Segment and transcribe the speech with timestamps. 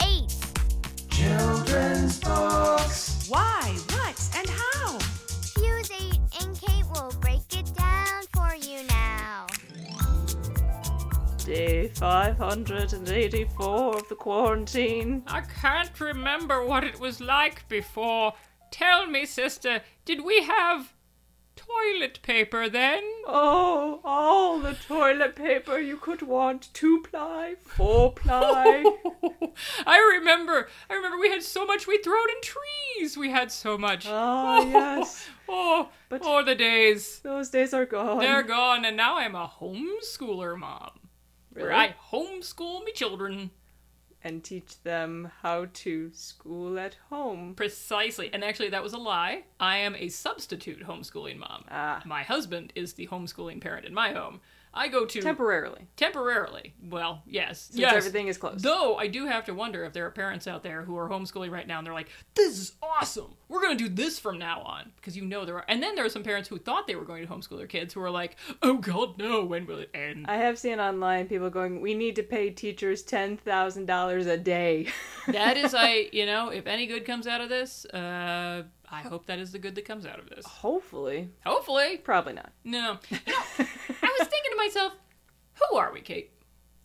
[1.21, 3.27] Children's books.
[3.29, 4.97] Why, what, and how?
[4.97, 9.45] Fuse 8 and Kate will break it down for you now.
[11.45, 15.21] Day 584 of the quarantine.
[15.27, 18.33] I can't remember what it was like before.
[18.71, 20.91] Tell me, sister, did we have
[21.71, 23.03] toilet paper then?
[23.27, 26.69] Oh, all the toilet paper you could want.
[26.73, 28.83] Two ply, four ply.
[29.85, 30.67] I remember.
[30.89, 33.17] I remember we had so much we threw it in trees.
[33.17, 34.05] We had so much.
[34.07, 35.27] Ah, yes.
[35.47, 37.19] Oh, But- oh, the days.
[37.19, 38.19] Those days are gone.
[38.19, 40.91] They're gone, and now I'm a homeschooler mom.
[41.53, 43.51] Where I homeschool me children.
[44.23, 47.53] And teach them how to school at home.
[47.55, 48.29] Precisely.
[48.31, 49.45] And actually, that was a lie.
[49.59, 51.65] I am a substitute homeschooling mom.
[51.71, 52.01] Ah.
[52.05, 54.41] My husband is the homeschooling parent in my home.
[54.73, 55.87] I go to Temporarily.
[55.97, 56.73] temporarily.
[56.81, 57.93] Well, yes, Since yes.
[57.93, 58.63] everything is closed.
[58.63, 61.51] Though I do have to wonder if there are parents out there who are homeschooling
[61.51, 63.35] right now and they're like, "This is awesome.
[63.49, 65.65] We're going to do this from now on." Because you know there are.
[65.67, 67.93] And then there are some parents who thought they were going to homeschool their kids
[67.93, 69.43] who are like, "Oh God, no!
[69.43, 73.03] When will it end?" I have seen online people going, we need to pay teachers
[73.03, 74.87] $10,000 a day.
[75.27, 79.25] that is, I you know, if any good comes out of this, uh, I hope
[79.27, 80.45] that is the good that comes out of this.
[80.45, 81.29] Hopefully.
[81.45, 82.51] Hopefully, Probably not.
[82.63, 82.93] no.
[82.93, 82.99] Know,
[84.01, 84.93] I was thinking to myself,
[85.53, 86.31] who are we, Kate?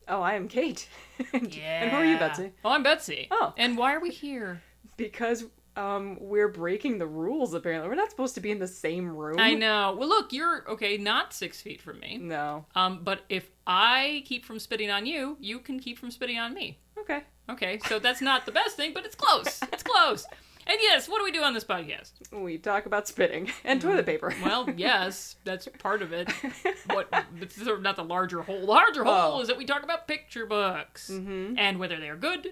[0.08, 0.88] Oh, I am Kate.
[1.32, 1.82] Yeah.
[1.82, 2.52] And who are you, Betsy?
[2.64, 3.28] Oh, I'm Betsy.
[3.30, 3.54] Oh.
[3.56, 4.62] And why are we here?
[4.96, 5.44] Because
[5.76, 7.88] um, we're breaking the rules, apparently.
[7.88, 9.38] We're not supposed to be in the same room.
[9.38, 9.94] I know.
[9.98, 12.18] Well, look, you're okay, not six feet from me.
[12.18, 12.64] No.
[12.74, 16.54] Um, but if I keep from spitting on you, you can keep from spitting on
[16.54, 16.78] me.
[16.98, 17.22] Okay.
[17.48, 19.60] Okay, so that's not the best thing, but it's close.
[19.72, 20.26] It's close.
[20.68, 22.12] And yes, what do we do on this podcast?
[22.32, 24.34] We talk about spitting and toilet mm, paper.
[24.42, 26.28] Well, yes, that's part of it.
[26.86, 27.08] What?
[27.40, 28.60] It's sort of not the larger whole.
[28.60, 29.40] The larger whole Oh.
[29.40, 31.58] is that we talk about picture books mm-hmm.
[31.58, 32.48] and whether they are good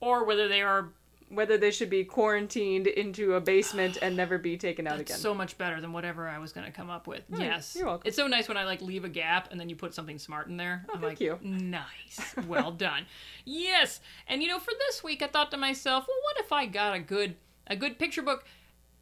[0.00, 0.90] or whether they are
[1.30, 5.18] Whether they should be quarantined into a basement and never be taken out That's again.
[5.20, 7.22] so much better than whatever I was going to come up with.
[7.32, 7.76] Oh, yes.
[7.78, 8.06] you're welcome.
[8.08, 10.48] It's so nice when I like leave a gap and then you put something smart
[10.48, 10.84] in there.
[10.88, 11.38] Oh, I'm Oh, thank like, you.
[11.42, 12.34] nice.
[12.48, 13.06] Well done.
[13.44, 14.00] yes.
[14.26, 16.94] And you know, for this week I thought to myself, well, what if I got
[16.96, 17.36] a good
[17.66, 18.44] a good picture book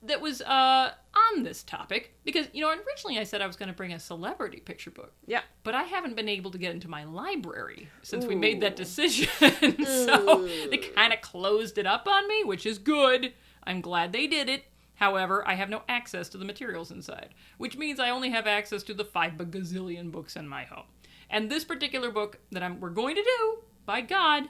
[0.02, 0.92] that was uh
[1.32, 3.98] on this topic because you know originally I said I was going to bring a
[3.98, 5.12] celebrity picture book.
[5.26, 5.42] yeah.
[5.64, 9.28] But I haven't been able to get into my library since we made that decision.
[9.84, 13.32] so they kind of closed it up on me, which is good.
[13.64, 14.64] I'm glad they did it.
[14.94, 18.82] However, I have no access to the materials inside, which means I only have access
[18.84, 20.86] to the five gazillion books in my home.
[21.30, 24.44] And this particular book that I'm, we're going to do, by God,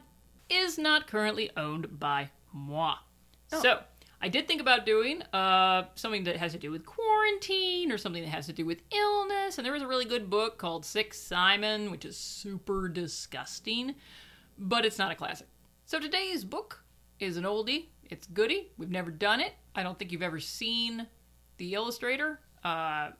[0.48, 2.94] is not currently owned by moi.
[3.60, 3.80] So,
[4.20, 8.22] I did think about doing uh, something that has to do with quarantine or something
[8.22, 9.58] that has to do with illness.
[9.58, 13.94] And there was a really good book called Sick Simon, which is super disgusting,
[14.58, 15.46] but it's not a classic.
[15.84, 16.82] So today's book
[17.20, 17.86] is an oldie.
[18.10, 18.72] It's goody.
[18.76, 19.52] We've never done it.
[19.74, 21.06] I don't think you've ever seen
[21.58, 22.40] the illustrator.
[22.64, 23.10] Uh,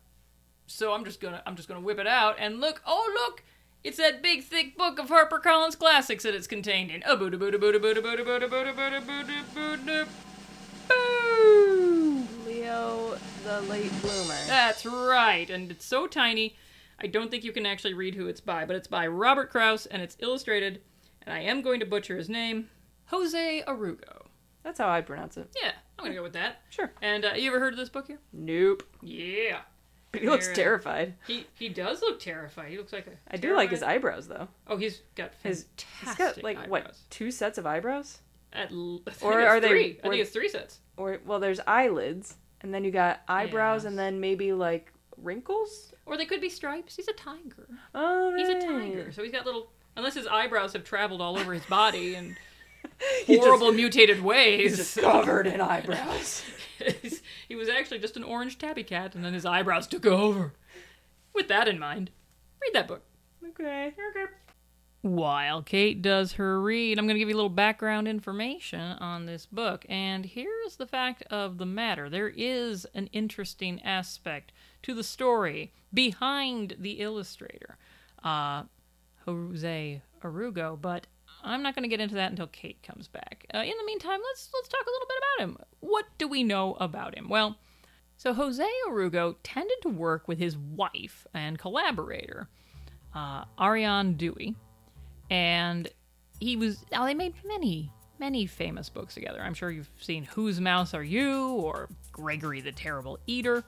[0.67, 2.83] so I'm just gonna I'm just gonna whip it out and look.
[2.85, 3.45] Oh look,
[3.85, 7.03] it's that big thick book of HarperCollins classics that it's contained in.
[12.47, 14.35] Leo the late bloomer.
[14.47, 15.49] That's right.
[15.51, 16.57] And it's so tiny,
[17.01, 19.87] I don't think you can actually read who it's by, but it's by Robert Kraus
[19.87, 20.81] and it's illustrated,
[21.23, 22.69] and I am going to butcher his name
[23.07, 24.27] Jose Aruego.
[24.63, 25.49] That's how I pronounce it.
[25.63, 26.63] Yeah, I'm going to go with that.
[26.71, 26.91] Sure.
[27.01, 28.19] And uh, you ever heard of this book here?
[28.33, 28.83] Nope.
[29.03, 29.61] Yeah.
[30.13, 31.09] But he looks uh, terrified.
[31.09, 32.71] Uh, he he does look terrified.
[32.71, 33.11] He looks like a.
[33.11, 33.41] I terrified...
[33.43, 34.49] do like his eyebrows though.
[34.67, 35.69] Oh, he's got fantastic.
[36.01, 36.71] His, he's got like eyebrows.
[36.71, 38.19] what two sets of eyebrows?
[38.53, 40.01] At l- Or are they- three.
[40.03, 40.81] I think it's three sets.
[40.97, 43.91] Or well, there's eyelids, and then you got eyebrows, Yes.
[43.91, 45.93] and then maybe like wrinkles.
[46.07, 46.97] Or they could be stripes.
[46.97, 47.69] He's a tiger.
[47.95, 49.71] Oh, He's a tiger, so he's got little.
[49.97, 52.37] Unless his eyebrows have traveled all over his body in
[53.27, 54.71] He just- horrible mutated ways.
[54.71, 56.43] He's just covered in eyebrows.
[57.49, 60.53] He was actually just an orange tabby cat, and then his eyebrows took over.
[61.35, 62.11] With that in mind,
[62.63, 63.03] read that book.
[63.51, 63.93] okay.
[64.11, 64.25] Okay.
[65.09, 69.25] While Kate does her read, I'm going to give you a little background information on
[69.25, 69.87] this book.
[69.89, 74.53] And here's the fact of the matter there is an interesting aspect
[74.83, 77.79] to the story behind the illustrator,
[78.23, 78.65] uh,
[79.25, 81.07] Jose Aruego, but
[81.43, 83.47] I'm not going to get into that until Kate comes back.
[83.55, 85.67] Uh, in the meantime, let's let's talk a little bit about him.
[85.81, 87.31] What do we know about him?
[87.31, 87.57] Well,
[88.19, 92.51] so Jose Aruego tended to work with his wife and collaborator,
[93.15, 94.55] uh, Ariane Dewey,
[95.31, 95.89] and
[96.41, 96.85] he was.
[96.91, 99.41] Now they made many many famous books together.
[99.41, 103.65] I'm sure you've seen Whose Mouse Are You or Gregory the Terrible Eater.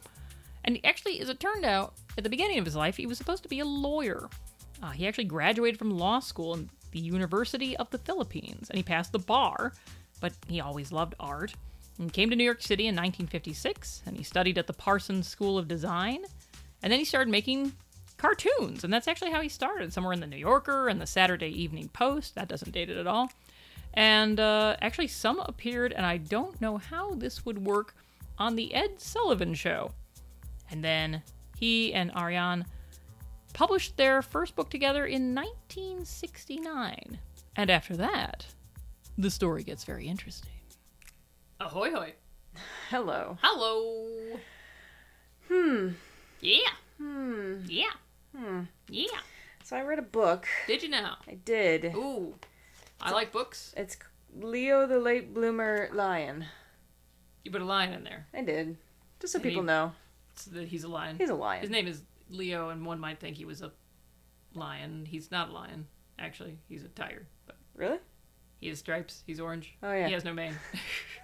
[0.65, 3.43] And actually, as it turned out, at the beginning of his life, he was supposed
[3.45, 4.29] to be a lawyer.
[4.83, 8.83] Uh, he actually graduated from law school in the University of the Philippines, and he
[8.83, 9.73] passed the bar,
[10.21, 11.55] but he always loved art.
[11.99, 15.59] And came to New York City in 1956, and he studied at the Parsons School
[15.59, 16.25] of Design.
[16.83, 17.73] And then he started making
[18.21, 21.49] cartoons, and that's actually how he started, somewhere in the New Yorker and the Saturday
[21.49, 22.35] Evening Post.
[22.35, 23.33] That doesn't date it at all.
[23.95, 27.95] And uh, actually, some appeared, and I don't know how this would work
[28.39, 29.93] on the Ed Sullivan Show.
[30.71, 31.23] And then
[31.59, 32.67] he and Ariane
[33.53, 37.19] published their first book together in 1969.
[37.57, 38.47] And after that,
[39.19, 40.53] the story gets very interesting.
[41.59, 42.15] Ahoy hoy.
[42.91, 43.39] Hello.
[43.43, 44.39] Hello.
[45.49, 45.89] Hmm.
[46.41, 46.71] Yeah.
[46.99, 47.57] Hmm.
[47.67, 47.91] Yeah.
[48.37, 48.63] Hmm.
[48.89, 49.07] Yeah.
[49.65, 50.47] So I read a book.
[50.67, 51.19] Did you now?
[51.29, 51.93] I did.
[51.95, 52.35] Ooh.
[53.01, 53.73] I like books.
[53.77, 53.97] It's
[54.37, 56.45] Leo the Late Bloomer Lion.
[57.45, 58.27] You put a lion in there.
[58.35, 58.77] I did.
[59.21, 59.93] Just so And people he- know.
[60.35, 61.17] So that he's a lion.
[61.19, 61.61] He's a lion.
[61.61, 63.73] His name is Leo, and one might think he was a
[64.55, 65.05] lion.
[65.07, 65.87] He's not a lion,
[66.19, 66.59] actually.
[66.69, 67.27] He's a tiger.
[67.47, 67.99] But Really?
[68.59, 69.23] he has stripes.
[69.27, 69.75] He's orange.
[69.83, 70.07] Oh, yeah.
[70.07, 70.55] He has no mane.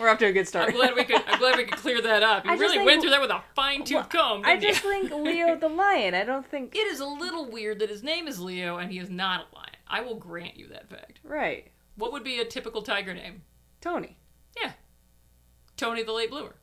[0.00, 0.70] We're off to a good start.
[0.70, 1.22] I'm glad we could.
[1.26, 2.44] I'm glad we could clear that up.
[2.50, 4.42] You I really went through that with a fine tooth comb.
[4.46, 4.68] I didn't you?
[4.70, 6.14] just think Leo the Lion.
[6.14, 6.74] I don't think.
[6.74, 9.54] It is a little weird that his name is Leo and he is not a
[9.54, 9.76] lion.
[9.86, 11.20] I will grant you that fact.
[11.22, 11.68] Right.
[11.96, 13.42] What would be a typical tiger name?
[13.82, 14.16] Tony.
[14.60, 14.72] Yeah,
[15.76, 16.54] Tony the late bloomer.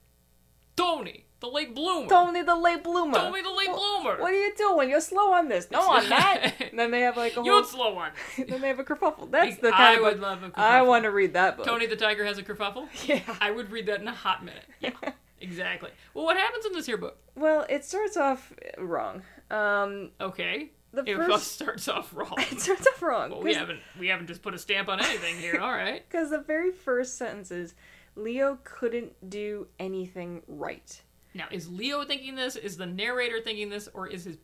[0.76, 2.10] Tony the late bloomer.
[2.10, 3.14] Tony the Late Bloomer.
[3.18, 4.20] Tony the late bloomer.
[4.20, 4.90] What are you doing?
[4.90, 5.70] You're slow on this.
[5.70, 6.38] No, I'm not.
[6.62, 7.64] And then they have like a whole.
[7.64, 8.12] slow one.
[8.38, 9.30] then they have a kerfuffle.
[9.30, 10.54] That's the I kind of would book love a I kerfuffle.
[10.58, 11.66] I want to read that book.
[11.66, 12.88] Tony the tiger has a kerfuffle.
[13.08, 13.22] Yeah.
[13.40, 14.64] I would read that in a hot minute.
[14.80, 14.92] Yeah,
[15.40, 15.92] exactly.
[16.14, 17.18] Well, what happens in this here book?
[17.36, 19.22] Well, it starts off wrong.
[19.52, 22.34] Um, Okay, The it first- starts off wrong.
[22.38, 23.30] it starts off wrong.
[23.30, 25.60] Well, we haven't we haven't just put a stamp on anything here.
[25.60, 26.04] All right.
[26.10, 27.76] Because the very first sentence is
[28.16, 31.02] Leo couldn't do anything right.
[31.38, 32.56] Now, is Leo thinking this?
[32.56, 33.88] Is the narrator thinking this?
[33.94, 34.38] Or is his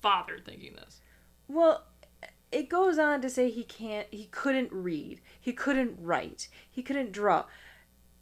[0.00, 1.00] father thinking this?
[1.48, 1.84] Well,
[2.52, 7.12] it goes on to say he can't, he couldn't read, he couldn't write, he couldn't
[7.12, 7.44] draw.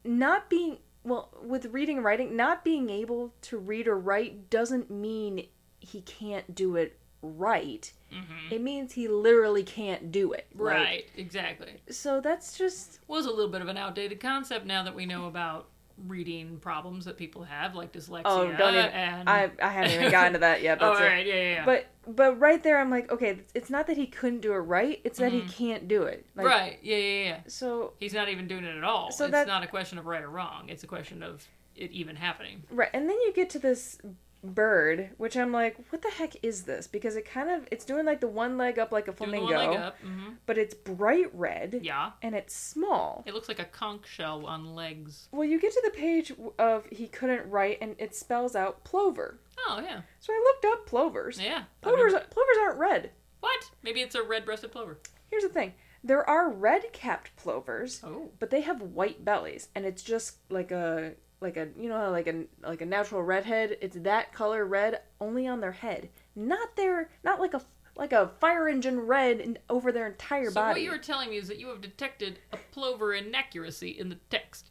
[0.04, 4.90] Not being, well, with reading and writing, not being able to read or write doesn't
[4.90, 5.46] mean
[5.80, 7.92] he can't do it right.
[8.12, 8.54] Mm-hmm.
[8.54, 10.46] It means he literally can't do it.
[10.54, 11.80] Like, Right, exactly.
[11.90, 15.26] so that's just, Was a little bit of an outdated concept now that we know
[15.26, 15.68] about
[16.06, 18.22] reading problems that people have, like dyslexia.
[18.24, 20.78] oh, don't even, and I, I haven't even gotten to that yet.
[20.80, 21.26] oh, That's all it.
[21.26, 21.64] yeah, yeah, yeah.
[21.64, 25.00] But but right there, I'm like, okay, it's not that he couldn't do it right;
[25.04, 25.48] it's that he mm-hmm.
[25.48, 26.26] can't do it.
[26.34, 27.38] Like, right, yeah, yeah, yeah.
[27.46, 29.10] So He's not even doing it at all.
[29.12, 30.68] So it's that- not a question of right or wrong.
[30.68, 31.46] It's a question of
[31.76, 32.62] it even happening.
[32.70, 33.98] right, and then you get to this
[34.44, 36.86] bird, which I'm like, what the heck is this?
[36.86, 39.54] Because it kind of it's doing like the one leg up like a flamingo, one
[39.70, 39.96] leg up.
[40.00, 42.10] hmm but it's bright red Yeah.
[42.22, 43.24] and it's small.
[43.26, 45.28] It looks like a conch shell on legs.
[45.32, 49.38] Well, you get to the page of he couldn't write, and it spells out plover.
[49.66, 50.02] Oh, yeah.
[50.20, 51.40] So I looked up plovers.
[51.40, 51.64] Yeah.
[51.80, 53.10] Plovers plovers aren't red.
[53.40, 53.70] What?
[53.82, 54.98] Maybe it's a red breasted plover.
[55.30, 58.00] Here's the thing: there are red-capped plovers.
[58.04, 58.30] Oh.
[58.38, 61.12] but they have white bellies and it's just like a
[61.44, 65.46] like a you know like a like a natural redhead it's that color red only
[65.46, 67.62] on their head not their not like a
[67.96, 70.98] like a fire engine red in, over their entire So body So what you were
[70.98, 74.70] telling me is that you have detected a plover inaccuracy in the text,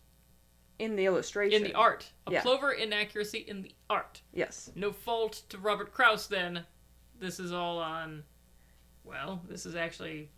[0.80, 2.12] in the illustration in the art.
[2.28, 2.42] A Yeah.
[2.42, 4.22] plover inaccuracy in the art.
[4.34, 6.66] yes No fault to Robert Kraus then.
[7.18, 8.24] This is all on
[9.06, 10.30] well, this is actually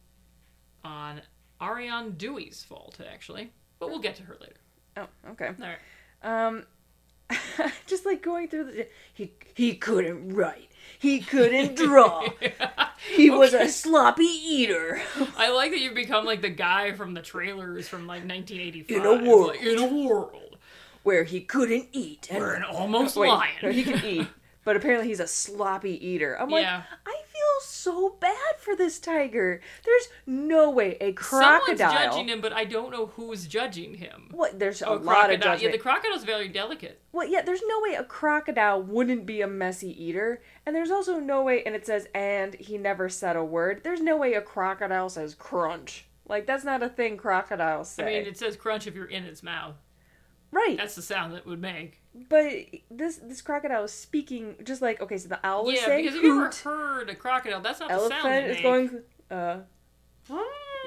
[0.83, 1.21] on
[1.61, 3.51] Ariane Dewey's fault actually.
[3.79, 4.59] But we'll get to her later.
[4.97, 5.79] oh okay All right.
[6.23, 6.63] Um
[7.87, 10.69] just like going through the he he couldn't write
[10.99, 12.27] he couldn't draw
[13.15, 15.01] he was a sloppy eater
[15.37, 18.97] I like that you've become like the guy from the trailers from like 1985.
[18.97, 19.47] In a world.
[19.49, 20.57] Like, in a world.
[21.03, 23.71] where he couldn't eat and We're an almost Wait, lion.
[23.73, 24.27] he can eat,
[24.63, 26.39] but apparently he's a sloppy eater.
[26.39, 26.83] I'm like, Yeah.
[27.05, 27.21] I
[27.65, 29.61] so bad for this tiger.
[29.83, 31.77] There's no way a crocodile.
[31.77, 31.79] Someone's
[32.13, 34.29] judging him, but I don't know who's judging him.
[34.31, 34.59] What?
[34.59, 35.59] There's a Oh, lot of crocodile.
[35.59, 37.01] Yeah, the crocodile's very delicate.
[37.11, 41.19] well, yeah, there's no way a crocodile wouldn't be a messy eater, and there's also
[41.19, 41.63] no way.
[41.63, 43.81] And it says, and he never said a word.
[43.83, 46.05] There's no way a crocodile says crunch.
[46.27, 48.03] Like that's not a thing crocodiles say.
[48.03, 49.75] I mean, it says crunch if you're in its mouth.
[50.55, 50.77] Right.
[50.77, 52.01] That's the sound that would make.
[52.29, 52.53] But
[52.89, 55.17] this this crocodile is speaking just like okay.
[55.17, 57.89] So the owl is yeah, saying because if you ever heard a crocodile, that's not
[57.89, 59.57] the sound elephant is going uh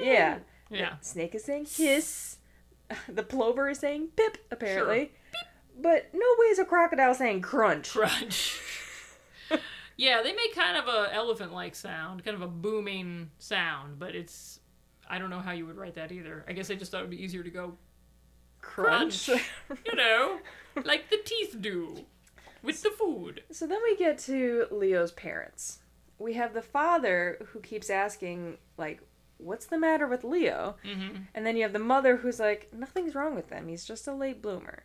[0.01, 0.39] Yeah.
[0.69, 0.95] Yeah.
[1.01, 2.37] Snake is saying hiss.
[3.07, 5.11] The plover is saying pip, apparently.
[5.79, 7.91] But no way is a crocodile saying crunch.
[7.91, 8.59] Crunch.
[9.95, 14.59] yeah, they make kind of a elephant-like sound, kind of a booming sound, but it's
[15.07, 16.45] I don't know how you would write that either.
[16.47, 17.77] I guess I just thought it would be easier to go
[18.61, 19.27] Crunch.
[19.27, 20.39] you know,
[20.83, 22.05] like the teeth do
[22.61, 23.43] with the food.
[23.51, 25.79] so then we get to Leo's parents.
[26.17, 29.01] We have the father who keeps asking, like,
[29.37, 30.75] what's the matter with Leo?
[30.85, 31.15] Mm-hmm.
[31.33, 33.69] And then you have the mother who's like, nothing's wrong with him.
[33.69, 34.83] He's just a late bloomer.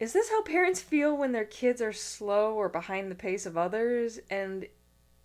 [0.00, 3.56] Is this how parents feel when their kids are slow or behind the pace of
[3.56, 4.18] others?
[4.30, 4.66] And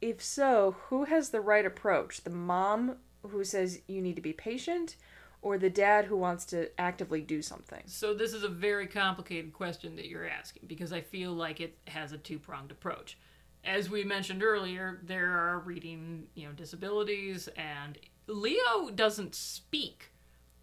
[0.02, 2.22] if so, who has the right approach?
[2.22, 4.96] The mom who says you need to be patient,
[5.42, 7.84] or the dad who wants to actively do something?
[7.86, 11.78] So this is a very complicated question that you're asking because I feel like it
[11.88, 13.18] has a two-pronged approach.
[13.64, 20.12] As we mentioned earlier, there are reading, you know, disabilities and Leo doesn't speak,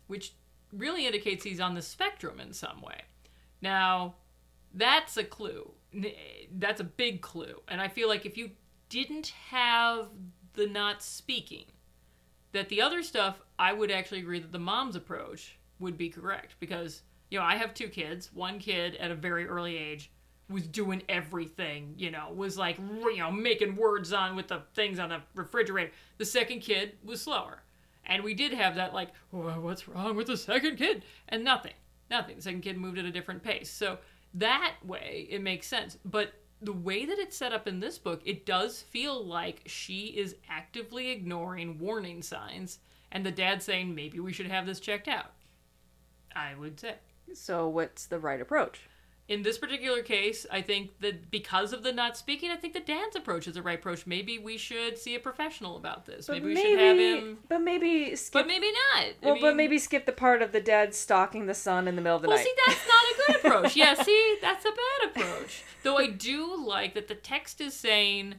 [0.06, 0.34] which
[0.72, 3.02] really indicates he's on the spectrum in some way.
[3.60, 4.14] Now,
[4.74, 5.72] that's a clue.
[6.52, 7.62] That's a big clue.
[7.68, 8.50] And I feel like if you
[8.88, 10.08] didn't have
[10.54, 11.66] the not speaking,
[12.56, 16.56] that the other stuff, I would actually agree that the mom's approach would be correct
[16.58, 18.30] because, you know, I have two kids.
[18.32, 20.10] One kid at a very early age
[20.48, 24.98] was doing everything, you know, was like, you know, making words on with the things
[24.98, 25.90] on the refrigerator.
[26.18, 27.62] The second kid was slower.
[28.04, 31.04] And we did have that, like, "Wha- what's wrong with the second kid?
[31.28, 31.74] And nothing.
[32.08, 32.36] Nothing.
[32.36, 33.68] The second kid moved at a different pace.
[33.68, 33.98] So
[34.34, 35.98] that way, it makes sense.
[36.04, 40.06] But the way that it's set up in this book, it does feel like she
[40.16, 42.78] is actively ignoring warning signs,
[43.12, 45.32] and the dad saying, maybe we should have this checked out.
[46.34, 46.96] I would say.
[47.34, 48.80] So, what's the right approach?
[49.28, 52.80] In this particular case, I think that because of the not speaking, I think the
[52.80, 54.06] dad's approach is the right approach.
[54.06, 56.28] Maybe we should see a professional about this.
[56.28, 57.38] But Maybe we maybe, should have him.
[57.48, 58.32] but maybe skip.
[58.32, 59.02] But maybe not.
[59.04, 62.02] I well, but maybe skip the part of the dad stalking the son in the
[62.02, 62.34] middle of the night.
[62.36, 62.46] Well, night.
[62.46, 63.76] see, that's not a good approach.
[63.76, 65.64] Yeah, see, that's a bad approach.
[65.82, 68.36] Though I do like that the text is saying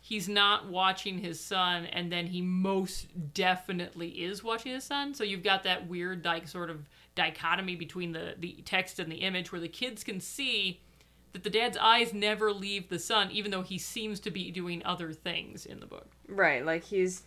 [0.00, 5.14] he's not watching his son, and then he most definitely is watching his son.
[5.14, 6.84] So you've got that weird, like, sort of
[7.16, 10.80] dichotomy between the, the text and the image where the kids can see
[11.32, 14.82] that the dad's eyes never leave the son, even though he seems to be doing
[14.84, 16.12] other things in the book.
[16.28, 17.24] Right, like he's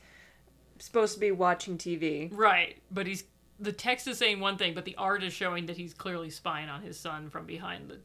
[0.79, 2.29] supposed to be watching TV.
[2.31, 3.25] Right, but he's
[3.59, 6.69] the text is saying one thing, but the art is showing that he's clearly spying
[6.69, 7.97] on his son from behind the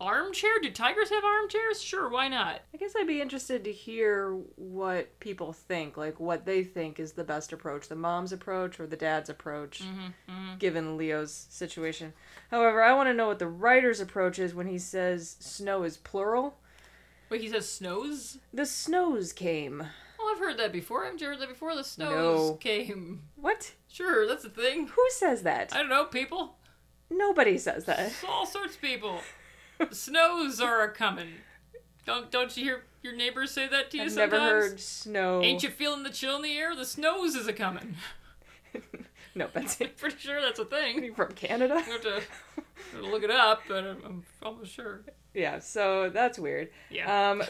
[0.00, 0.58] armchair.
[0.60, 1.80] Do tigers have armchairs?
[1.82, 2.60] Sure, why not?
[2.72, 7.12] I guess I'd be interested to hear what people think, like what they think is
[7.12, 12.12] the best approach, the mom's approach or the dad's approach, Mm-hmm, given Leo's situation.
[12.50, 15.96] However, I want to know what the writer's approach is when he says snow is
[15.96, 16.58] plural.
[17.30, 18.38] Wait, he says snows.
[18.52, 19.82] The snows came.
[20.20, 21.04] Oh, I've heard that before.
[21.04, 21.74] I've heard that before.
[21.74, 22.54] The snows No.
[22.56, 23.22] came.
[23.36, 23.72] What?
[23.88, 24.86] Sure, that's a thing.
[24.88, 25.74] Who says that?
[25.74, 26.56] I don't know, people.
[27.10, 28.12] Nobody says that.
[28.28, 29.20] All sorts of people.
[29.90, 31.28] snows are a coming.
[32.06, 34.32] Don't don't you hear your neighbors say that to you I've sometimes?
[34.32, 35.42] never heard snow.
[35.42, 36.74] Ain't you feeling the chill in the air?
[36.74, 37.96] The snows is a coming.
[39.34, 39.96] No, that's it.
[39.98, 41.02] Pretty sure that's a thing.
[41.02, 41.74] You from Canada.
[41.74, 42.24] I have to, have
[42.92, 45.02] to look it up, but I'm, I'm almost sure.
[45.32, 46.70] Yeah, so that's weird.
[46.90, 47.30] Yeah.
[47.30, 47.42] Um,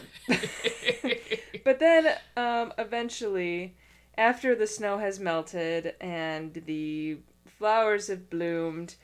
[1.64, 3.76] but then um, eventually,
[4.16, 7.18] after the snow has melted and the
[7.58, 8.94] flowers have bloomed,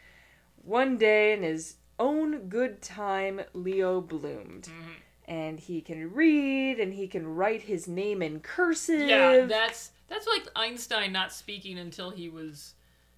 [0.64, 4.64] one day in his own good time, Leo bloomed.
[4.64, 4.90] Mm-hmm.
[5.26, 9.08] And he can read and he can write his name in cursive.
[9.08, 12.74] yeah, that's that's like Einstein not speaking until he was.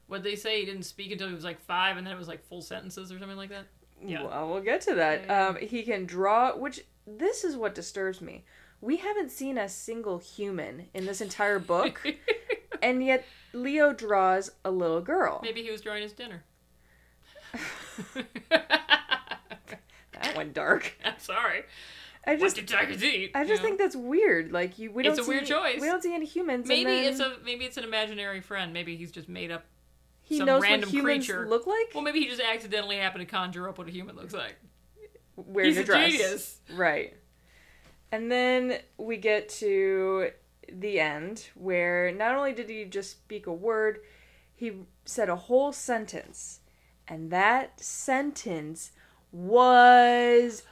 [0.09, 2.29] What they say he didn't speak until he was like five, and then it was
[2.29, 3.65] like full sentences or something like that.
[4.05, 4.25] Yeah.
[4.25, 5.25] Well, we'll get to that.
[5.25, 5.47] Yeah.
[5.47, 8.45] Um, he can draw, which this is what disturbs me.
[8.83, 12.03] We haven't seen a single human in this entire book,
[12.83, 13.25] and yet
[13.55, 15.41] Leo draws a little girl.
[15.43, 16.43] Maybe he was drawing his dinner.
[20.23, 20.97] That went dark.
[21.05, 21.63] I'm sorry.
[22.25, 23.33] I What just, did tigers eat?
[23.35, 23.69] I just know?
[23.69, 24.53] think that's weird.
[24.53, 25.13] Like you, we don't.
[25.13, 25.81] It's a see, weird choice.
[25.81, 26.69] We don't see any humans.
[26.69, 28.73] maybe then it's a maybe it's an imaginary friend.
[28.73, 29.65] Maybe he's just made up.
[30.23, 31.49] he some knows random what humans creature.
[31.49, 31.87] look like.
[31.95, 34.57] Well, maybe he just accidentally happened to conjure up what a human looks like.
[35.37, 36.11] wearing he's a a dress.
[36.13, 36.61] genius.
[36.73, 37.17] Right.
[38.13, 40.31] And then we get to
[40.73, 43.99] the end where not only did he just speak a word,
[44.55, 44.73] he
[45.05, 46.61] said a whole sentence.
[47.09, 48.93] And that sentence
[49.31, 50.63] was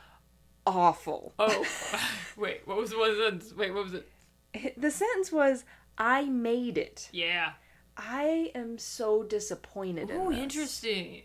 [0.66, 1.32] awful.
[1.38, 1.66] Oh,
[2.36, 2.62] wait.
[2.66, 3.56] What was what was it?
[3.56, 4.80] Wait, what was it?
[4.80, 5.64] The sentence was,
[5.98, 7.08] I made it.
[7.12, 7.52] Yeah.
[7.96, 10.38] I am so disappointed in Oh, this.
[10.38, 11.22] interesting.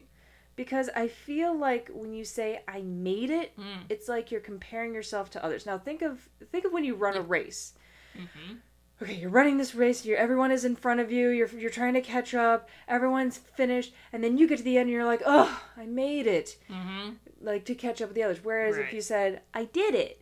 [0.55, 3.83] because I feel like when you say I made it, Mm.
[3.89, 5.65] it's like you're comparing yourself to others.
[5.65, 7.73] Now think of think of when you run a race.
[8.17, 8.55] Mm-hmm.
[9.01, 10.05] Okay, you're running this race.
[10.05, 11.29] You're, everyone is in front of you.
[11.29, 12.69] You're you're trying to catch up.
[12.87, 16.27] Everyone's finished, and then you get to the end, and you're like, oh, I made
[16.27, 16.57] it.
[16.69, 17.11] Mm-hmm.
[17.41, 18.39] Like to catch up with the others.
[18.43, 18.85] Whereas Right.
[18.85, 20.21] if you said, I did it,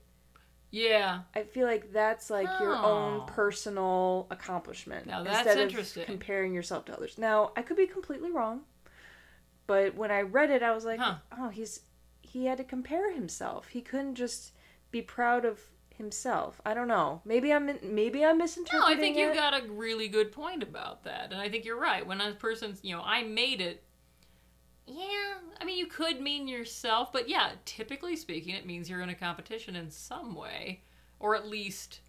[0.71, 1.21] Yeah.
[1.35, 2.83] I feel like that's like your Oh.
[2.83, 5.05] own personal accomplishment.
[5.05, 6.01] Now that's instead interesting.
[6.03, 7.17] Of comparing yourself to others.
[7.17, 8.61] Now I could be completely wrong,
[9.67, 11.15] but when I read it, I was like, Huh.
[11.37, 11.81] oh, he's
[12.21, 13.67] he had to compare himself.
[13.69, 14.53] He couldn't just
[14.91, 15.59] be proud of
[16.03, 16.61] himself.
[16.65, 17.21] I don't know.
[17.25, 18.79] Maybe I'm maybe I'm misinterpreting.
[18.79, 19.19] No, I think it.
[19.21, 22.05] you got a really good point about that, and I think you're right.
[22.05, 23.83] When a person's, you know, I made it.
[24.85, 29.09] Yeah, I mean, you could mean yourself, but yeah, typically speaking, it means you're in
[29.09, 30.81] a competition in some way,
[31.19, 32.01] or at least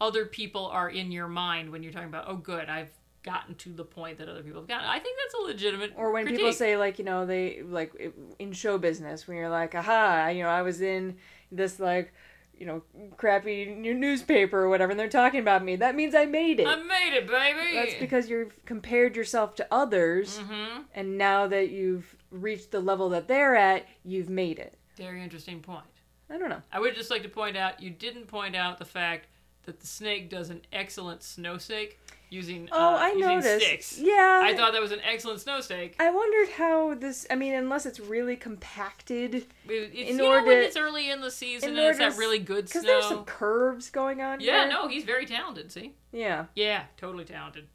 [0.00, 2.88] other people are in your mind when you're talking about, oh, good, I've
[3.22, 4.88] gotten to the point that other people have gotten.
[4.88, 5.92] I think that's a legitimate.
[5.96, 9.74] or when people say like you know they like in show business when you're like
[9.74, 11.16] aha you know I was in
[11.52, 12.12] this like
[12.60, 12.82] you know
[13.16, 16.68] crappy new newspaper or whatever and they're talking about me that means I made it.
[16.68, 17.74] I made it, baby.
[17.74, 23.08] That's because you've compared yourself to others, hmm and now that you've reached the level
[23.10, 24.76] that they're at, you've made it.
[24.96, 25.84] Very interesting point.
[26.28, 26.62] I don't know.
[26.72, 29.26] I would just like to point out you didn't point out the fact
[29.64, 31.98] that the snake does an excellent snow stake
[32.30, 33.64] using Oh, uh, I using noticed.
[33.66, 33.98] sticks.
[33.98, 34.40] Yeah.
[34.44, 35.96] I thought that was an excellent snow stake.
[35.98, 37.26] I wondered how this.
[37.30, 41.30] I mean, unless it's really compacted, It's, in order know, to- it's early in the
[41.30, 42.80] season in and it's that really good snow.
[42.82, 44.40] because there's some curves going on.
[44.40, 44.68] yeah, here.
[44.68, 45.70] no, he's very talented.
[45.72, 46.46] See, Yeah.
[46.54, 47.66] yeah, totally talented.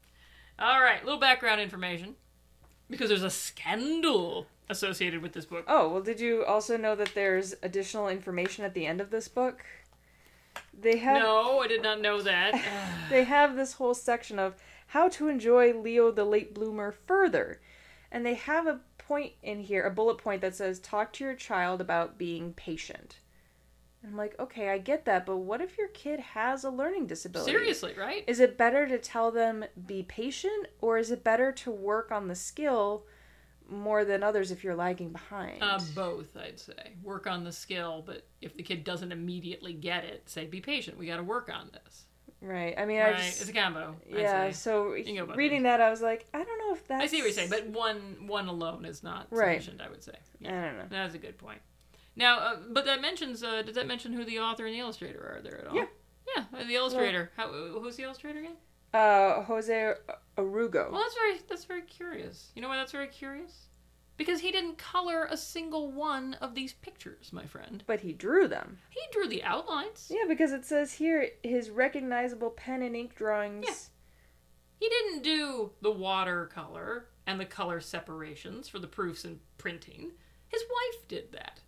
[0.57, 2.15] All right, little background information
[2.89, 5.65] because there's a scandal associated with this book.
[5.67, 9.27] Oh well, did you also know that there's additional information at the end of this
[9.27, 9.63] book?
[10.73, 12.53] They have No, I did not know that.
[13.09, 14.55] they have this whole section of
[14.87, 17.61] how to enjoy Leo the late bloomer further.
[18.11, 21.35] And they have a point in here, a bullet point that says talk to your
[21.35, 23.19] child about being patient.
[24.01, 27.07] And I'm like, okay, I get that, but what if your kid has a learning
[27.07, 27.51] disability?
[27.51, 28.23] Seriously, right?
[28.27, 32.27] Is it better to tell them be patient or is it better to work on
[32.27, 33.05] the skill
[33.69, 35.61] more than others if you're lagging behind?
[35.61, 36.93] Uh, both, I'd say.
[37.03, 40.97] Work on the skill, but if the kid doesn't immediately get it, say, be patient.
[40.97, 42.05] We got to work on this.
[42.41, 42.75] right.
[42.77, 43.15] I mean, Right?
[43.15, 43.95] I just It's a combo.
[44.07, 44.89] Yeah, so
[45.35, 47.01] reading that I was like, I don't know if that.
[47.01, 49.61] I see what you're saying, but one one alone is not Right.
[49.61, 49.81] sufficient.
[49.81, 50.13] I would say.
[50.45, 50.85] I don't know.
[50.89, 51.59] That's a good point.
[52.15, 53.43] Now, uh, but that mentions.
[53.43, 55.75] Uh, does that mention who the author and the illustrator are there at all?
[55.75, 55.85] Yeah.
[56.35, 57.31] Yeah, the illustrator.
[57.37, 58.55] How, who's the illustrator again?
[58.95, 59.93] Uh, Jose
[60.37, 60.89] Aruego.
[60.91, 62.51] Well, that's very that's very curious.
[62.55, 63.67] You know why that's very curious?
[64.17, 67.83] Because he didn't color a single one of these pictures, my friend.
[67.85, 68.77] But he drew them.
[68.89, 70.09] He drew the outlines.
[70.09, 73.65] Yeah, because it says here his recognizable pen and ink drawings.
[73.67, 73.73] Yeah.
[74.79, 80.11] He didn't do the watercolor and the color separations for the proofs and printing.
[80.47, 81.59] His wife did that.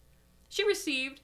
[0.48, 1.20] She received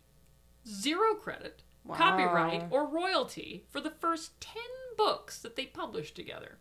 [0.67, 1.95] zero credit, Wow.
[1.95, 4.55] copyright, or royalty for the first 10
[4.97, 6.57] books that they published together.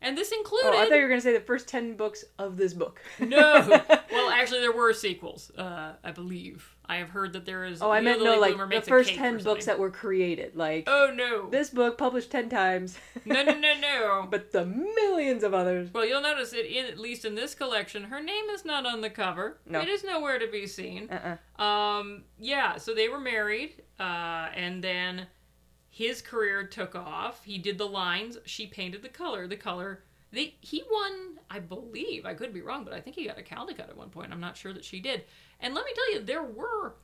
[0.00, 0.68] And this included.
[0.68, 3.00] Oh, I thought you were going to say the first 10 books of this book.
[3.18, 3.64] no.
[4.12, 6.76] well, actually, there were sequels, uh, I believe.
[6.86, 7.82] I have heard that there is.
[7.82, 10.54] oh, I meant the no, like the first 10 books that were created.
[10.54, 11.50] Like, Oh, no.
[11.50, 12.96] this book published 10 times.
[13.24, 14.26] No, no, no, no.
[14.30, 15.92] but the millions of others.
[15.92, 19.00] Well, you'll notice that in at least in this collection, her name is not on
[19.00, 19.58] the cover.
[19.66, 19.80] No.
[19.80, 21.10] It is nowhere to be seen.
[21.10, 21.62] Uh-uh.
[21.62, 25.26] Um, yeah, so they were married, uh, and then
[25.98, 27.42] his career took off.
[27.42, 28.38] He did the lines.
[28.44, 29.48] She painted the color.
[29.48, 30.04] The color.
[30.30, 32.24] They he won, I believe.
[32.24, 34.30] I could be wrong, but I think he got a Caldecott at one point.
[34.30, 35.24] I'm not sure that she did.
[35.58, 36.94] And let me tell you, there were,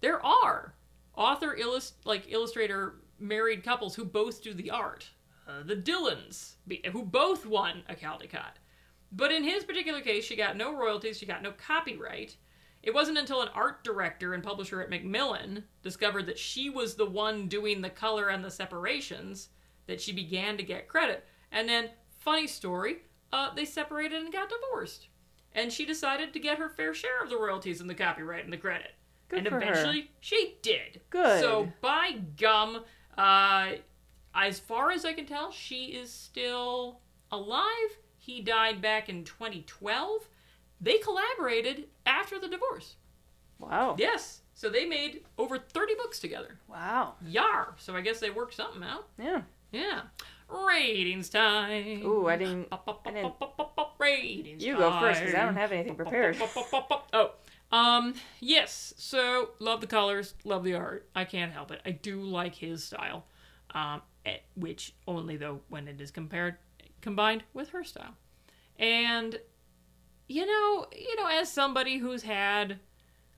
[0.00, 0.72] there are
[1.14, 5.10] author illust like illustrator married couples who both do the art.
[5.46, 6.56] Uh, the Dillons,
[6.90, 8.56] who both won a Caldecott.
[9.12, 12.36] But in his particular case, she got no royalties, she got no copyright.
[12.88, 17.04] It wasn't until an art director and publisher at Macmillan discovered that she was the
[17.04, 19.50] one doing the color and the separations
[19.86, 21.26] that she began to get credit.
[21.52, 25.08] And then, funny story, uh, they separated and got divorced.
[25.52, 28.52] And she decided to get her fair share of the royalties and the copyright and
[28.54, 28.92] the credit.
[29.28, 29.60] Good and for her.
[29.60, 31.02] eventually she did.
[31.10, 31.42] Good.
[31.42, 32.84] So by gum,
[33.18, 33.72] uh,
[34.34, 37.98] as far as I can tell, she is still alive.
[38.16, 40.30] He died back in 2012.
[40.80, 42.96] They collaborated after the divorce.
[43.58, 43.96] Wow.
[43.98, 44.42] Yes.
[44.54, 46.58] So they made over 30 books together.
[46.68, 47.14] Wow.
[47.26, 47.74] Yar.
[47.78, 49.06] So I guess they worked something out.
[49.18, 49.42] Yeah.
[49.72, 50.02] Yeah.
[50.48, 52.02] Ratings time.
[52.04, 52.68] Ooh, I didn't.
[52.72, 53.34] I didn't-
[53.98, 56.36] Ratings You go first because I don't have anything prepared.
[57.12, 57.32] Oh,
[57.72, 58.94] um, yes.
[58.96, 61.08] So love the colors, love the art.
[61.14, 61.80] I can't help it.
[61.84, 63.24] I do like his style,
[63.74, 66.56] um, eh, which only though when it is compared
[67.00, 68.14] combined with her style,
[68.78, 69.38] and
[70.28, 72.78] you know, you know, as somebody who's had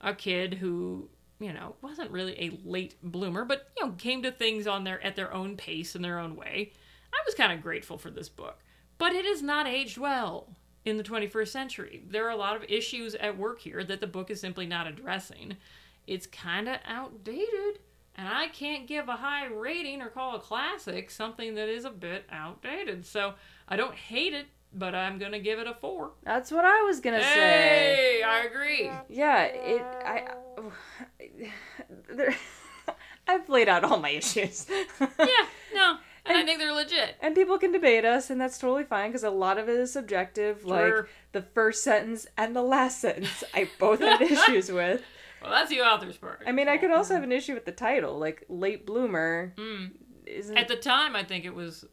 [0.00, 1.09] a kid who
[1.40, 5.03] you know, wasn't really a late bloomer, but you know, came to things on their
[5.05, 6.72] at their own pace and their own way.
[7.12, 8.59] I was kind of grateful for this book,
[8.98, 12.03] but it has not aged well in the 21st century.
[12.07, 14.87] There are a lot of issues at work here that the book is simply not
[14.87, 15.57] addressing.
[16.07, 17.81] It's kind of outdated,
[18.14, 21.90] and I can't give a high rating or call a classic something that is a
[21.90, 23.07] bit outdated.
[23.07, 23.35] So
[23.66, 26.12] I don't hate it, but I'm gonna give it a four.
[26.22, 27.26] That's what I was gonna say.
[27.26, 28.90] Hey, I agree.
[29.09, 29.83] Yeah, it.
[29.83, 30.26] I.
[32.09, 32.35] there,
[33.28, 34.66] I've laid out all my issues.
[35.00, 37.16] Yeah, no, and I think they're legit.
[37.20, 39.92] And people can debate us, and that's totally fine because a lot of it is
[39.92, 40.61] subjective.
[40.62, 40.96] Sure.
[40.96, 45.02] Like the first sentence and the last sentence, I both had issues with.
[45.42, 46.42] Well, that's the author's part.
[46.46, 49.54] I mean, I could also have an issue with the title, like late bloomer.
[49.56, 49.92] Mm.
[50.26, 51.85] Isn't At the time, I think it was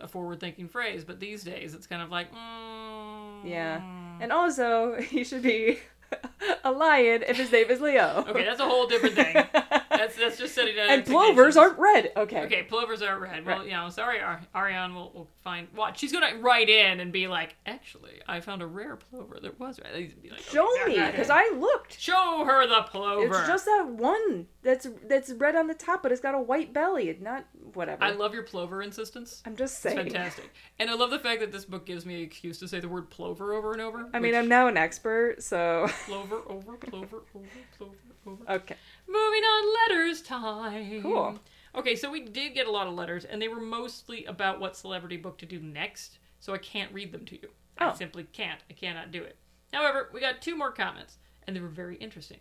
[0.00, 3.80] a forward-thinking phrase, but these days it's kind of like, mm, yeah,
[4.20, 5.78] and also he should be
[6.64, 8.24] a lion if his name is Leo.
[8.28, 9.46] Okay, that's a whole different thing.
[9.98, 12.12] That's that's just setting down and plovers aren't red.
[12.16, 12.42] Okay.
[12.44, 13.44] Okay, plovers aren't red.
[13.44, 13.66] Well, Right.
[13.66, 15.68] you know, sorry, Ar- Ariane will, will find.
[15.74, 15.98] What?
[15.98, 19.78] She's gonna write in and be like, actually, I found a rare plover that was
[19.80, 19.92] red.
[20.22, 21.98] Be like, Show me, because I looked.
[22.00, 23.26] Show her the plover.
[23.38, 26.72] It's just that one that's that's red on the top, but it's got a white
[26.72, 27.08] belly.
[27.08, 28.02] It's not whatever.
[28.04, 29.42] I love your plover insistence.
[29.46, 29.96] I'm just It's saying.
[30.10, 30.50] fantastic.
[30.78, 32.88] And I love the fact that this book gives me an excuse to say the
[32.88, 34.08] word plover over and over.
[34.14, 37.92] I mean, which- I'm now an expert, so Plover, over, plover, over, plover,
[38.26, 38.42] over.
[38.50, 38.76] okay.
[39.08, 41.02] Moving on, letters time.
[41.02, 41.38] Cool.
[41.74, 44.76] Okay, so we did get a lot of letters, and they were mostly about what
[44.76, 47.48] celebrity book to do next, so I can't read them to you.
[47.80, 47.90] Oh.
[47.90, 48.60] I simply can't.
[48.68, 49.36] I cannot do it.
[49.72, 52.40] However, we got two more comments, and they were very interesting.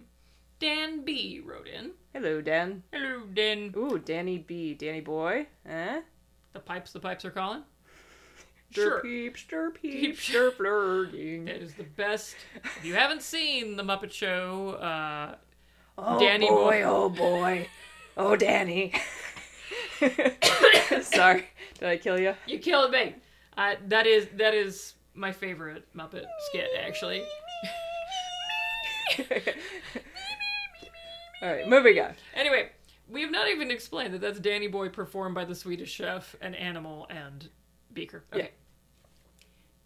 [0.60, 1.92] Dan B wrote in.
[2.14, 2.84] Hello, Dan.
[2.92, 3.74] Hello, Dan.
[3.78, 5.48] Ooh, Danny B, Danny boy.
[5.66, 6.02] Eh?
[6.54, 7.64] The pipes, the pipes are calling.
[8.72, 9.02] Sure.
[9.02, 9.92] peep, stir Peep.
[10.02, 11.48] peep, stir flirting.
[11.48, 12.36] It is the best.
[12.78, 15.36] If you haven't seen The Muppet Show, uh,
[15.98, 17.68] Oh Danny boy, oh boy,
[18.16, 18.94] oh Danny.
[21.02, 21.46] Sorry,
[21.80, 22.36] did I kill you?
[22.46, 23.16] you killed me.
[23.58, 27.24] Uh, that is that is my favorite Muppet skit, actually.
[31.42, 32.14] All right, moving on.
[32.36, 32.70] Anyway,
[33.10, 36.56] we have not even explained that that's Danny Boy performed by the Swedish chef and
[36.56, 37.50] Animal and
[37.94, 38.24] Beaker.
[38.34, 38.52] Okay.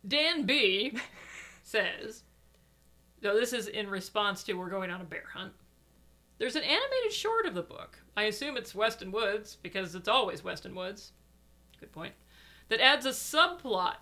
[0.08, 0.98] Dan B
[1.64, 2.24] says,
[3.22, 5.54] though this is in response to we're going on a bear hunt.
[6.42, 8.00] There's an animated short of the book.
[8.18, 11.12] I assume it's Weston Woods because it's always Weston Woods.
[11.80, 12.16] Good point.
[12.70, 13.98] That adds a subplot,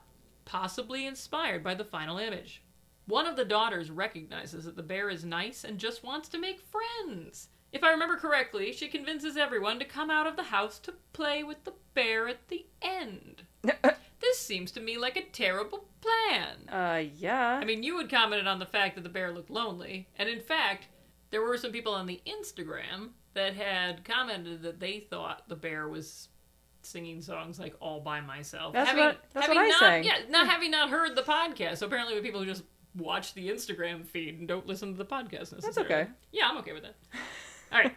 [0.45, 2.63] possibly inspired by the final image.
[3.07, 6.61] One of the daughters recognizes that the bear is nice and just wants to make
[6.61, 7.49] friends.
[7.73, 11.43] If I remember correctly, she convinces everyone to come out of the house to play
[11.43, 13.43] with the bear at the end.
[14.21, 16.67] This seems to me like a terrible plan.
[16.67, 17.57] Uh, yeah.
[17.61, 20.41] I mean, you had commented on the fact that the bear looked lonely, and in
[20.41, 20.87] fact,
[21.31, 25.87] there were some people on the Instagram that had commented that they thought the bear
[25.87, 26.29] was
[26.81, 28.73] singing songs like all by myself.
[28.73, 30.03] That's having, what- that's having what I not, sang.
[30.03, 31.77] Yeah, not having not heard the podcast.
[31.77, 32.63] So apparently, with people who just
[32.95, 35.93] watch the Instagram feed and don't listen to the podcast necessarily.
[35.93, 36.07] okay.
[36.31, 36.95] Yeah, I'm okay with that.
[37.71, 37.95] All right.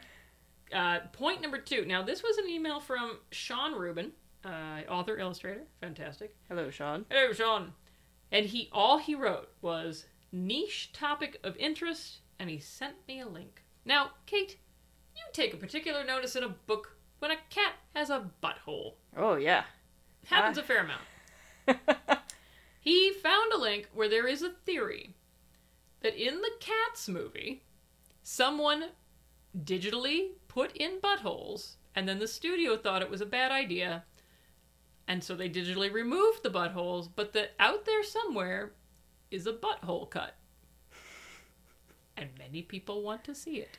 [0.73, 1.85] Uh, point number two.
[1.87, 4.13] Now, this was an email from Sean Rubin,
[4.45, 5.63] uh, author, illustrator.
[5.81, 6.35] Fantastic.
[6.49, 7.05] Hello, Sean.
[7.11, 7.73] Hello, Sean.
[8.31, 13.27] And he all he wrote was niche topic of interest, and he sent me a
[13.29, 13.63] link.
[13.85, 14.59] Now, Kate,
[15.15, 18.95] you take a particular notice in a book when a cat has a butthole.
[19.17, 19.65] Oh yeah.
[20.27, 20.61] Happens Ah.
[20.61, 22.19] a fair amount.
[22.81, 25.15] He found a link where there is a theory
[26.01, 27.63] that in the Cats movie,
[28.25, 28.87] someone
[29.57, 34.03] digitally put in buttholes, and then the studio thought it was a bad idea,
[35.07, 38.73] and so they digitally removed the buttholes, but that out there somewhere
[39.31, 40.35] is a butthole cut.
[42.17, 43.79] And many people want to see it.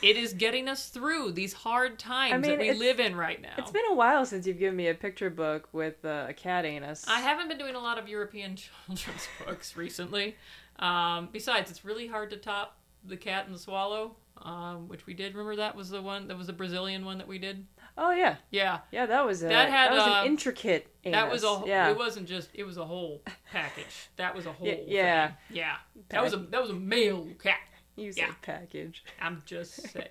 [0.00, 3.54] It is getting us through these hard times mean, that we live in right now.
[3.58, 6.64] It's been a while since you've given me a picture book with uh, a cat
[6.64, 7.04] anus.
[7.08, 8.54] I haven't been doing a lot of European
[8.94, 10.36] children's books recently.
[10.78, 15.14] Um, besides, it's really hard to top The Cat and the Swallow, um, which we
[15.14, 15.34] did.
[15.34, 17.66] Remember that was the one that was the Brazilian one that we did.
[18.00, 19.06] Oh yeah, Yeah, yeah.
[19.06, 21.18] That was a, That had, that was uh, an intricate anus.
[21.18, 21.62] that was a.
[21.66, 21.90] yeah.
[21.90, 22.48] It wasn't just.
[22.54, 24.08] It was a whole package.
[24.16, 24.68] That was a whole.
[24.86, 25.28] Yeah.
[25.28, 25.36] thing.
[25.50, 25.74] Yeah.
[26.10, 26.36] That was a.
[26.36, 27.58] That was a male cat.
[27.96, 28.34] You said yeah.
[28.40, 29.02] package.
[29.20, 30.06] I'm just saying.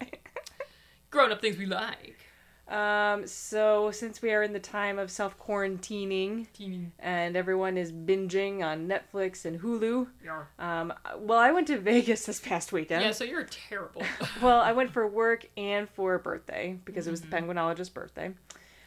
[1.10, 2.18] Grown up things we like.
[2.70, 3.26] Um.
[3.28, 6.48] So since we are in the time of self quarantining
[7.00, 10.50] and everyone is binging on Netflix and Hulu, Yar.
[10.60, 10.94] um.
[11.20, 13.04] Well, I went to Vegas this past weekend.
[13.04, 13.12] Yeah.
[13.12, 14.04] So you're terrible.
[14.42, 17.30] well, I went for work and for a birthday because it was Mm-hmm.
[17.48, 18.34] the penguinologist's birthday.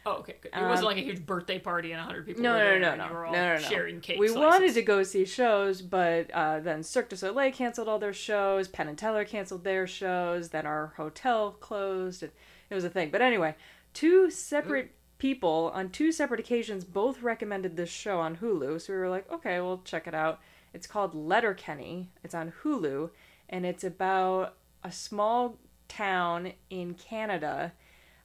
[0.03, 0.51] Oh, okay, good.
[0.55, 2.89] It wasn't like a huge birthday party and 100 people Um, No, were no, no,
[2.89, 3.61] and no, all no, no, no.
[3.61, 4.41] sharing cake We slices.
[4.43, 8.67] wanted to go see shows, but uh, then Cirque du Soleil canceled all their shows.
[8.67, 10.49] Penn and Teller canceled their shows.
[10.49, 12.31] Then our hotel closed, and
[12.71, 13.09] it was a thing.
[13.11, 13.55] But anyway,
[13.93, 18.81] two separate people on two separate occasions both recommended this show on Hulu.
[18.81, 20.39] So we were like, okay, we'll check it out.
[20.73, 22.09] It's called Letterkenny.
[22.23, 23.11] It's on Hulu,
[23.49, 27.73] and it's about a small town in Canada.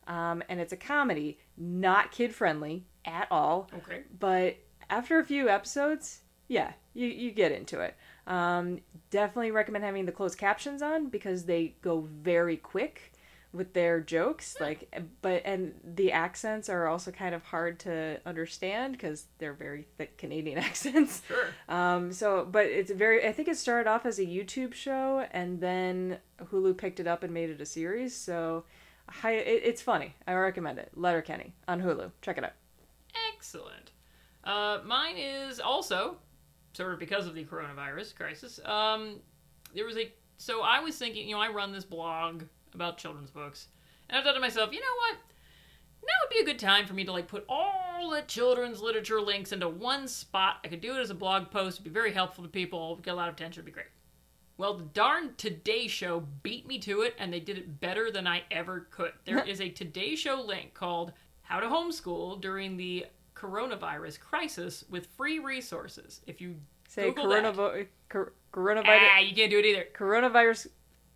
[0.06, 3.68] Um, and it's a comedy, not kid friendly at all.
[3.78, 4.02] Okay.
[4.18, 4.56] But
[4.88, 7.96] after a few episodes, yeah, you, you get into it.
[8.26, 8.80] Um,
[9.10, 13.12] definitely recommend having the closed captions on because they go very quick
[13.56, 14.56] with their jokes.
[14.60, 19.86] Like, but and the accents are also kind of hard to understand because they're very
[19.96, 21.22] thick Canadian accents.
[21.26, 21.46] Sure.
[21.68, 23.26] Um, so, but it's very.
[23.26, 27.22] I think it started off as a YouTube show, and then Hulu picked it up
[27.22, 28.14] and made it a series.
[28.14, 28.64] So,
[29.08, 30.14] hi, it, it's funny.
[30.26, 30.90] I recommend it.
[30.94, 32.10] Letterkenny on Hulu.
[32.22, 32.52] Check it out.
[33.34, 33.92] Excellent.
[34.44, 36.18] Uh, mine is also
[36.72, 38.60] sort of because of the coronavirus crisis.
[38.64, 39.20] Um,
[39.74, 42.44] there was a so I was thinking, you know, I run this blog
[42.76, 43.68] about children's books,
[44.08, 45.16] and I thought to myself, you know what?
[46.02, 49.20] Now would be a good time for me to like put all the children's literature
[49.20, 50.58] links into one spot.
[50.64, 51.76] I could do it as a blog post.
[51.80, 52.96] It'd be very helpful to people.
[52.96, 53.60] Get a lot of attention.
[53.62, 53.86] It'd be great.
[54.58, 58.26] Well, the darn Today Show beat me to it, and they did it better than
[58.26, 59.12] I ever could.
[59.24, 61.12] There is a Today Show link called
[61.42, 66.20] How to Homeschool During the Coronavirus Crisis with free resources.
[66.26, 66.56] If you
[66.88, 67.86] Say Google coronavirus.
[68.08, 69.08] Cor- coronavirus.
[69.16, 69.86] ah, you can't do it either.
[69.94, 70.68] Coronavirus.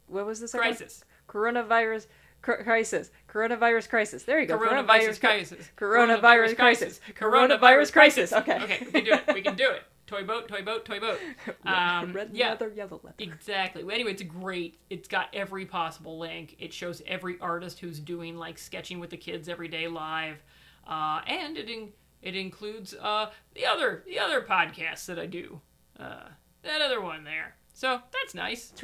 [0.07, 0.67] What was the second?
[0.67, 1.05] Crisis.
[1.31, 2.07] Coronavirus
[2.43, 3.11] crisis.
[3.29, 4.25] Coronavirus crisis.
[4.25, 4.59] There you go.
[4.59, 5.71] Coronavirus crisis.
[5.77, 7.01] Coronavirus crisis.
[7.15, 8.33] Coronavirus crisis.
[8.33, 8.61] Okay.
[8.63, 9.35] Okay, we can do it.
[9.35, 9.83] We can do it.
[10.07, 11.21] Toy boat, toy boat, toy boat.
[11.65, 12.49] Um, Red yeah.
[12.51, 13.15] leather, yellow leather.
[13.21, 13.85] Exactly.
[13.85, 14.81] Well, Anyway, it's great.
[14.91, 16.57] It's got every possible link.
[16.59, 20.43] It shows every artist who's doing like sketching with the kids every day live,
[20.89, 21.91] uh, and it in,
[22.23, 25.61] it includes uh, the other the other podcasts that I do.
[25.99, 26.29] Uh,
[26.65, 27.55] that other one there.
[27.81, 28.75] So that's nice.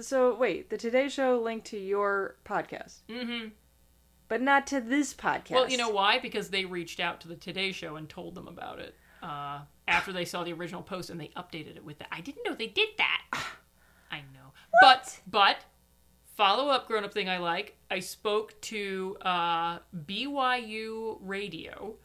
[0.00, 3.48] So wait, the Today Show linked to your podcast, Mm-hmm.
[4.28, 5.50] but not to this podcast.
[5.50, 6.18] Well, you know why?
[6.20, 10.10] Because they reached out to the Today Show and told them about it uh, after
[10.10, 12.08] they saw the original post, and they updated it with that.
[12.10, 13.24] I didn't know they did that.
[14.10, 15.58] I know, but but
[16.34, 17.76] follow up grown up thing I like.
[17.90, 21.96] I spoke to uh, BYU Radio,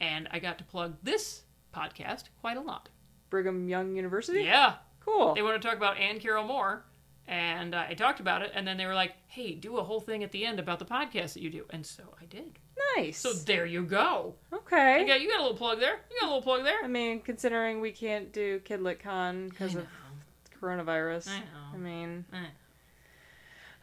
[0.00, 1.42] and I got to plug this
[1.74, 2.88] podcast quite a lot.
[3.28, 4.44] Brigham Young University.
[4.44, 4.76] Yeah,
[5.08, 5.34] Cool.
[5.34, 6.84] they want to talk about Anne Carroll Moore.
[7.26, 10.00] And uh, I talked about it, and then they were like, "Hey, do a whole
[10.00, 12.58] thing at the end about the podcast that you do." And so I did.
[12.96, 13.18] Nice.
[13.18, 14.34] So there you go.
[14.50, 15.02] okay.
[15.02, 16.00] You got, you got a little plug there.
[16.10, 16.78] You got a little plug there.
[16.82, 19.86] I mean, considering we can't do Kidlit Con because of
[20.58, 21.28] coronavirus.
[21.28, 21.44] I know.
[21.74, 22.36] I mean, Eh,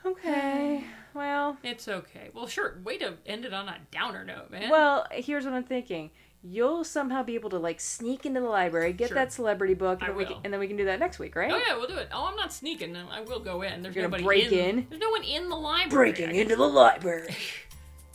[0.05, 0.83] okay.
[1.13, 2.29] Well, It's okay.
[2.33, 2.79] Well, sure.
[2.83, 4.69] Way to end it on a downer note, man.
[4.69, 6.11] well, here's what I'm thinking.
[6.47, 9.15] You'll somehow be able to like sneak into the library, get Sure.
[9.15, 11.51] that celebrity book, and, we can, and then we can do that next week, right?
[11.51, 12.07] Oh yeah, we'll do it.
[12.13, 12.95] Oh, I'm not sneaking.
[12.95, 13.81] I will go in.
[13.81, 14.85] There's You're gonna nobody break in?
[14.89, 16.11] There's no one in the library.
[16.11, 17.35] Breaking into the library.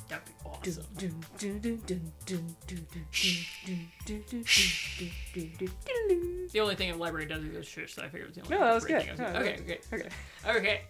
[0.09, 0.85] That'd be awesome.
[6.53, 8.43] The only thing a library does is go shush, so I figured it was the
[8.43, 9.19] only No, that was good.
[9.19, 10.09] No, Okay, okay, Okay.
[10.47, 10.81] okay.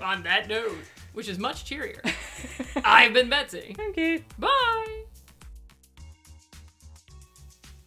[0.00, 0.76] On that note,
[1.12, 2.02] which is much cheerier,
[2.84, 3.76] I've been Betsy.
[3.90, 4.24] Okay.
[4.38, 5.04] Bye.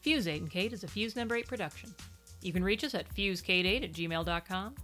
[0.08, 1.94] Fuse 8 and Kate is a Fuse number 8 production.
[2.42, 4.76] You can reach us at fusekate8 at gmail.com.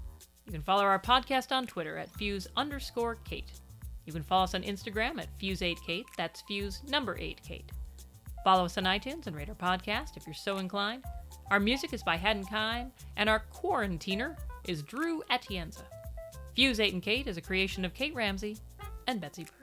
[0.46, 3.50] You can follow our podcast on Twitter at fuse underscore Kate.
[4.06, 6.08] You can follow us on Instagram at fuse8kate.
[6.18, 7.72] That's fuse number 8 Kate.
[8.44, 11.06] Follow us on iTunes and rate our podcast if you're so inclined.
[11.52, 14.36] Our music is by Haddon Kime, and our quarantiner
[14.68, 15.84] is Drew Atienza.
[16.54, 18.58] Fuse 8 and Kate is a creation of Kate Ramsey
[19.08, 19.62] and Betsy Bird.